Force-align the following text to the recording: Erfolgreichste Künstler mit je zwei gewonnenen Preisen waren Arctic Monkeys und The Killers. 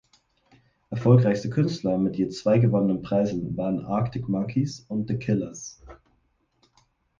Erfolgreichste 0.89 1.51
Künstler 1.51 1.99
mit 1.99 2.15
je 2.17 2.27
zwei 2.29 2.57
gewonnenen 2.57 3.03
Preisen 3.03 3.55
waren 3.55 3.85
Arctic 3.85 4.27
Monkeys 4.27 4.83
und 4.87 5.07
The 5.07 5.17
Killers. 5.19 5.79